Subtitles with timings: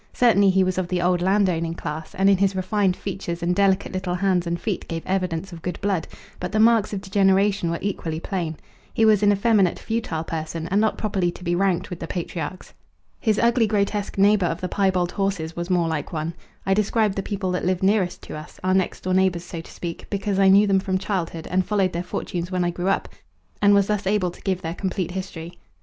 [0.13, 3.93] Certainly he was of the old landowning class, and in his refined features and delicate
[3.93, 6.07] little hands and feet gave evidence of good blood,
[6.39, 8.57] but the marks of degeneration were equally plain;
[8.95, 12.73] he was an effeminate, futile person, and not properly to be ranked with the patriarchs.
[13.19, 16.33] His ugly grotesque neighbour of the piebald horses was more like one.
[16.65, 19.69] I described the people that lived nearest to us, our next door neighbours so to
[19.71, 23.07] speak, because I knew them from childhood and followed their fortunes when I grew up,
[23.61, 25.59] and was thus able to give their complete history.